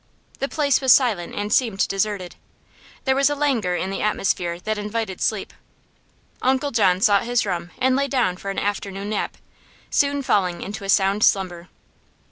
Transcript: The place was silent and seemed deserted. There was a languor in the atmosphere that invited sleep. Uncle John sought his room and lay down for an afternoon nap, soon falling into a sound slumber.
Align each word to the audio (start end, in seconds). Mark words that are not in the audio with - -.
The 0.39 0.49
place 0.49 0.81
was 0.81 0.91
silent 0.91 1.35
and 1.35 1.53
seemed 1.53 1.87
deserted. 1.87 2.35
There 3.05 3.15
was 3.15 3.29
a 3.29 3.35
languor 3.35 3.75
in 3.75 3.91
the 3.91 4.01
atmosphere 4.01 4.59
that 4.61 4.79
invited 4.79 5.21
sleep. 5.21 5.53
Uncle 6.41 6.71
John 6.71 7.01
sought 7.01 7.25
his 7.25 7.45
room 7.45 7.69
and 7.77 7.95
lay 7.95 8.07
down 8.07 8.37
for 8.37 8.49
an 8.49 8.57
afternoon 8.57 9.11
nap, 9.11 9.37
soon 9.91 10.23
falling 10.23 10.63
into 10.63 10.83
a 10.83 10.89
sound 10.89 11.23
slumber. 11.23 11.69